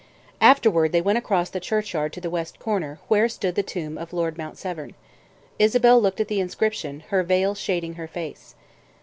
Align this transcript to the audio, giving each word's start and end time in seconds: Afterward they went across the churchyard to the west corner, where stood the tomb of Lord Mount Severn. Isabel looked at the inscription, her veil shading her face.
Afterward 0.41 0.93
they 0.93 0.99
went 1.03 1.19
across 1.19 1.51
the 1.51 1.59
churchyard 1.59 2.11
to 2.13 2.19
the 2.19 2.31
west 2.31 2.57
corner, 2.57 2.97
where 3.07 3.29
stood 3.29 3.53
the 3.53 3.61
tomb 3.61 3.99
of 3.99 4.13
Lord 4.13 4.35
Mount 4.35 4.57
Severn. 4.57 4.95
Isabel 5.59 6.01
looked 6.01 6.19
at 6.19 6.27
the 6.27 6.39
inscription, 6.39 7.03
her 7.09 7.21
veil 7.21 7.53
shading 7.53 7.93
her 8.01 8.07
face. 8.07 8.55